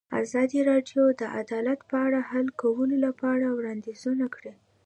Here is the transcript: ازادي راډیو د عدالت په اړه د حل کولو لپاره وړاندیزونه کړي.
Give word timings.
ازادي 0.21 0.59
راډیو 0.69 1.03
د 1.21 1.23
عدالت 1.39 1.79
په 1.89 1.95
اړه 2.05 2.19
د 2.23 2.27
حل 2.29 2.47
کولو 2.61 2.95
لپاره 3.05 3.45
وړاندیزونه 3.57 4.25
کړي. 4.35 4.53